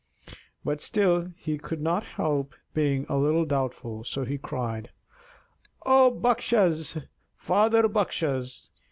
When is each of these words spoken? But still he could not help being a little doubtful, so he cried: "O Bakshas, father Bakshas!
But 0.65 0.81
still 0.81 1.31
he 1.37 1.59
could 1.59 1.79
not 1.79 2.03
help 2.17 2.55
being 2.73 3.05
a 3.07 3.17
little 3.17 3.45
doubtful, 3.45 4.03
so 4.03 4.25
he 4.25 4.39
cried: 4.39 4.89
"O 5.85 6.09
Bakshas, 6.09 6.97
father 7.37 7.87
Bakshas! 7.87 8.69